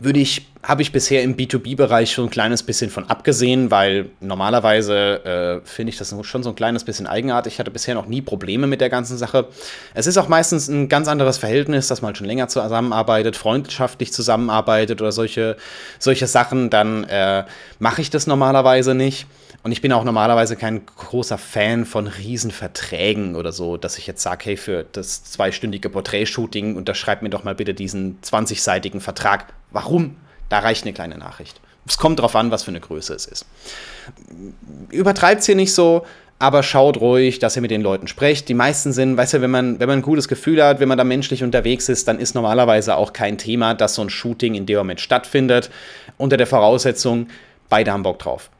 würde 0.00 0.18
ich, 0.18 0.46
habe 0.62 0.82
ich 0.82 0.92
bisher 0.92 1.22
im 1.22 1.36
B2B-Bereich 1.36 2.12
schon 2.12 2.26
ein 2.26 2.30
kleines 2.30 2.62
bisschen 2.62 2.90
von 2.90 3.08
abgesehen, 3.08 3.70
weil 3.70 4.10
normalerweise 4.20 5.62
äh, 5.64 5.66
finde 5.66 5.90
ich 5.90 5.98
das 5.98 6.14
schon 6.22 6.42
so 6.42 6.50
ein 6.50 6.56
kleines 6.56 6.84
bisschen 6.84 7.06
eigenartig. 7.06 7.54
Ich 7.54 7.58
hatte 7.60 7.70
bisher 7.70 7.94
noch 7.94 8.06
nie 8.06 8.20
Probleme 8.20 8.66
mit 8.66 8.80
der 8.80 8.90
ganzen 8.90 9.16
Sache. 9.16 9.48
Es 9.94 10.06
ist 10.06 10.18
auch 10.18 10.28
meistens 10.28 10.68
ein 10.68 10.88
ganz 10.88 11.06
anderes 11.06 11.38
Verhältnis, 11.38 11.88
dass 11.88 12.02
man 12.02 12.14
schon 12.14 12.26
länger 12.26 12.48
zusammenarbeitet, 12.48 13.36
freundschaftlich 13.36 14.12
zusammenarbeitet 14.12 15.00
oder 15.00 15.12
solche, 15.12 15.56
solche 15.98 16.26
Sachen. 16.26 16.70
Dann 16.70 17.04
äh, 17.04 17.44
mache 17.78 18.00
ich 18.00 18.10
das 18.10 18.26
normalerweise 18.26 18.94
nicht. 18.94 19.26
Und 19.64 19.72
ich 19.72 19.80
bin 19.80 19.92
auch 19.92 20.04
normalerweise 20.04 20.56
kein 20.56 20.84
großer 20.84 21.38
Fan 21.38 21.86
von 21.86 22.06
Riesenverträgen 22.06 23.34
oder 23.34 23.50
so, 23.50 23.78
dass 23.78 23.96
ich 23.96 24.06
jetzt 24.06 24.22
sage, 24.22 24.44
hey, 24.44 24.56
für 24.58 24.84
das 24.92 25.24
zweistündige 25.24 25.88
Porträtshooting 25.88 26.76
unterschreib 26.76 27.22
mir 27.22 27.30
doch 27.30 27.44
mal 27.44 27.54
bitte 27.54 27.72
diesen 27.72 28.20
20-seitigen 28.20 29.00
Vertrag. 29.00 29.54
Warum? 29.70 30.16
Da 30.50 30.58
reicht 30.58 30.84
eine 30.84 30.92
kleine 30.92 31.16
Nachricht. 31.16 31.62
Es 31.88 31.96
kommt 31.96 32.18
darauf 32.18 32.36
an, 32.36 32.50
was 32.50 32.62
für 32.62 32.72
eine 32.72 32.80
Größe 32.80 33.14
es 33.14 33.24
ist. 33.24 33.46
Übertreibt 34.90 35.40
es 35.40 35.46
hier 35.46 35.56
nicht 35.56 35.72
so, 35.72 36.04
aber 36.38 36.62
schaut 36.62 37.00
ruhig, 37.00 37.38
dass 37.38 37.56
ihr 37.56 37.62
mit 37.62 37.70
den 37.70 37.80
Leuten 37.80 38.06
sprecht. 38.06 38.50
Die 38.50 38.54
meisten 38.54 38.92
sind, 38.92 39.16
weißt 39.16 39.32
du, 39.32 39.40
wenn 39.40 39.50
man, 39.50 39.80
wenn 39.80 39.88
man 39.88 40.00
ein 40.00 40.02
gutes 40.02 40.28
Gefühl 40.28 40.62
hat, 40.62 40.78
wenn 40.78 40.88
man 40.88 40.98
da 40.98 41.04
menschlich 41.04 41.42
unterwegs 41.42 41.88
ist, 41.88 42.06
dann 42.06 42.18
ist 42.18 42.34
normalerweise 42.34 42.96
auch 42.96 43.14
kein 43.14 43.38
Thema, 43.38 43.72
dass 43.72 43.94
so 43.94 44.02
ein 44.02 44.10
Shooting 44.10 44.56
in 44.56 44.66
dem 44.66 44.76
Moment 44.76 45.00
stattfindet, 45.00 45.70
unter 46.18 46.36
der 46.36 46.46
Voraussetzung, 46.46 47.28
beide 47.70 47.92
haben 47.92 48.02
Bock 48.02 48.18
drauf. 48.18 48.50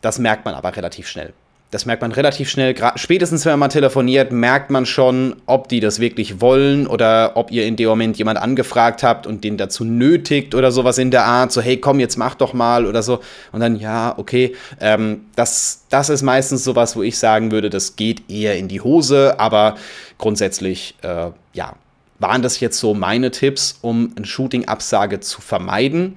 Das 0.00 0.18
merkt 0.18 0.44
man 0.44 0.54
aber 0.54 0.76
relativ 0.76 1.08
schnell. 1.08 1.32
Das 1.70 1.84
merkt 1.84 2.00
man 2.00 2.12
relativ 2.12 2.48
schnell. 2.48 2.74
Spätestens, 2.94 3.44
wenn 3.44 3.58
man 3.58 3.68
telefoniert, 3.68 4.32
merkt 4.32 4.70
man 4.70 4.86
schon, 4.86 5.36
ob 5.44 5.68
die 5.68 5.80
das 5.80 6.00
wirklich 6.00 6.40
wollen 6.40 6.86
oder 6.86 7.32
ob 7.34 7.50
ihr 7.50 7.66
in 7.66 7.76
dem 7.76 7.90
Moment 7.90 8.16
jemand 8.16 8.38
angefragt 8.38 9.02
habt 9.02 9.26
und 9.26 9.44
den 9.44 9.58
dazu 9.58 9.84
nötigt 9.84 10.54
oder 10.54 10.72
sowas 10.72 10.96
in 10.96 11.10
der 11.10 11.24
Art. 11.24 11.52
So, 11.52 11.60
hey, 11.60 11.76
komm, 11.76 12.00
jetzt 12.00 12.16
mach 12.16 12.36
doch 12.36 12.54
mal 12.54 12.86
oder 12.86 13.02
so. 13.02 13.20
Und 13.52 13.60
dann, 13.60 13.76
ja, 13.76 14.14
okay. 14.16 14.56
Ähm, 14.80 15.26
das, 15.36 15.84
das 15.90 16.08
ist 16.08 16.22
meistens 16.22 16.64
sowas, 16.64 16.96
wo 16.96 17.02
ich 17.02 17.18
sagen 17.18 17.52
würde, 17.52 17.68
das 17.68 17.96
geht 17.96 18.30
eher 18.30 18.56
in 18.56 18.68
die 18.68 18.80
Hose. 18.80 19.38
Aber 19.38 19.76
grundsätzlich, 20.16 20.94
äh, 21.02 21.32
ja, 21.52 21.74
waren 22.18 22.40
das 22.40 22.60
jetzt 22.60 22.78
so 22.78 22.94
meine 22.94 23.30
Tipps, 23.30 23.78
um 23.82 24.14
eine 24.16 24.24
Shooting-Absage 24.24 25.20
zu 25.20 25.42
vermeiden 25.42 26.16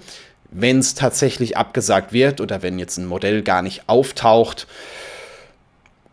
wenn 0.51 0.79
es 0.79 0.93
tatsächlich 0.93 1.57
abgesagt 1.57 2.13
wird 2.13 2.41
oder 2.41 2.61
wenn 2.61 2.77
jetzt 2.77 2.97
ein 2.97 3.05
Modell 3.05 3.41
gar 3.41 3.61
nicht 3.61 3.83
auftaucht, 3.87 4.67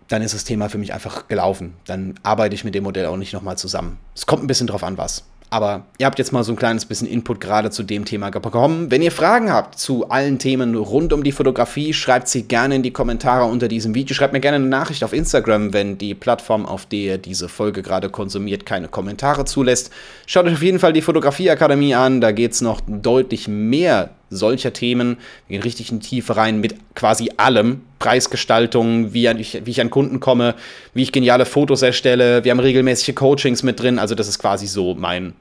dann 0.07 0.23
ist 0.23 0.35
das 0.35 0.45
Thema 0.45 0.69
für 0.71 0.79
mich 0.79 0.95
einfach 0.95 1.29
gelaufen. 1.29 1.75
Dann 1.85 2.15
arbeite 2.23 2.55
ich 2.55 2.65
mit 2.65 2.75
dem 2.75 2.85
Modell 2.85 3.07
auch 3.07 3.17
nicht 3.17 3.35
nochmal 3.35 3.59
zusammen. 3.59 3.99
Es 4.15 4.27
kommt 4.27 4.43
ein 4.43 4.47
bisschen 4.47 4.67
drauf 4.67 4.83
an, 4.83 4.97
was. 4.97 5.25
Aber 5.51 5.85
ihr 5.97 6.05
habt 6.05 6.19
jetzt 6.19 6.33
mal 6.33 6.45
so 6.45 6.53
ein 6.53 6.57
kleines 6.57 6.85
bisschen 6.85 7.09
Input 7.09 7.41
gerade 7.41 7.71
zu 7.71 7.83
dem 7.83 8.05
Thema 8.05 8.31
bekommen. 8.31 8.91
Wenn 8.91 9.01
ihr 9.01 9.11
Fragen 9.11 9.51
habt 9.51 9.79
zu 9.79 10.11
allen 10.11 10.39
Themen 10.39 10.75
rund 10.75 11.13
um 11.13 11.25
die 11.25 11.33
Fotografie, 11.33 11.95
schreibt 11.95 12.29
sie 12.29 12.43
gerne 12.43 12.77
in 12.77 12.83
die 12.83 12.91
Kommentare 12.91 13.45
unter 13.45 13.67
diesem 13.67 13.95
Video. 13.95 14.15
Schreibt 14.15 14.35
mir 14.35 14.41
gerne 14.41 14.57
eine 14.57 14.67
Nachricht 14.67 15.03
auf 15.05 15.15
Instagram, 15.15 15.73
wenn 15.73 15.97
die 15.97 16.15
Plattform, 16.15 16.67
auf 16.67 16.85
der 16.85 16.99
ihr 16.99 17.19
diese 17.19 17.49
Folge 17.49 17.83
gerade 17.83 18.11
konsumiert, 18.11 18.67
keine 18.67 18.89
Kommentare 18.89 19.47
zulässt. 19.47 19.91
Schaut 20.27 20.47
euch 20.47 20.55
auf 20.55 20.63
jeden 20.63 20.79
Fall 20.79 20.93
die 20.93 21.03
Fotografieakademie 21.03 21.95
an. 21.95 22.21
Da 22.21 22.33
geht 22.33 22.53
es 22.53 22.61
noch 22.61 22.83
deutlich 22.87 23.49
mehr 23.49 24.11
solcher 24.29 24.75
Themen. 24.75 25.17
Wir 25.47 25.57
gehen 25.57 25.63
richtig 25.63 25.91
in 25.91 26.01
die 26.01 26.09
Tiefe 26.09 26.37
rein 26.37 26.61
mit 26.61 26.75
quasi 26.95 27.31
allem. 27.39 27.83
Preisgestaltung, 27.99 29.13
wie 29.13 29.27
ich, 29.27 29.61
wie 29.65 29.71
ich 29.71 29.81
an 29.81 29.91
Kunden 29.91 30.21
komme, 30.21 30.55
wie 30.95 31.03
ich 31.03 31.13
geniale 31.13 31.47
Fotos 31.47 31.83
erstelle. 31.83 32.45
Wir 32.45 32.53
haben 32.53 32.61
regelmäßige 32.61 33.15
Coachings 33.15 33.63
mit 33.63 33.81
drin. 33.81 33.99
Also 33.99 34.15
das 34.15 34.29
ist 34.29 34.39
quasi 34.39 34.67
so 34.67 34.95
mein 34.95 35.35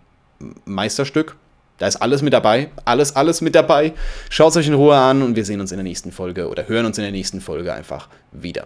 Meisterstück. 0.66 1.36
Da 1.78 1.88
ist 1.88 1.98
alles 1.98 2.22
mit 2.22 2.34
dabei. 2.34 2.70
Alles, 2.86 3.16
alles 3.16 3.42
mit 3.42 3.54
dabei. 3.54 3.94
Schaut 4.30 4.52
es 4.52 4.58
euch 4.58 4.68
in 4.68 4.74
Ruhe 4.74 4.96
an 4.96 5.22
und 5.22 5.36
wir 5.36 5.46
sehen 5.46 5.62
uns 5.62 5.72
in 5.72 5.78
der 5.78 5.84
nächsten 5.84 6.12
Folge 6.12 6.50
oder 6.50 6.68
hören 6.68 6.86
uns 6.86 6.98
in 6.98 7.04
der 7.04 7.12
nächsten 7.12 7.42
Folge 7.42 7.74
einfach 7.74 8.10
wieder. 8.32 8.66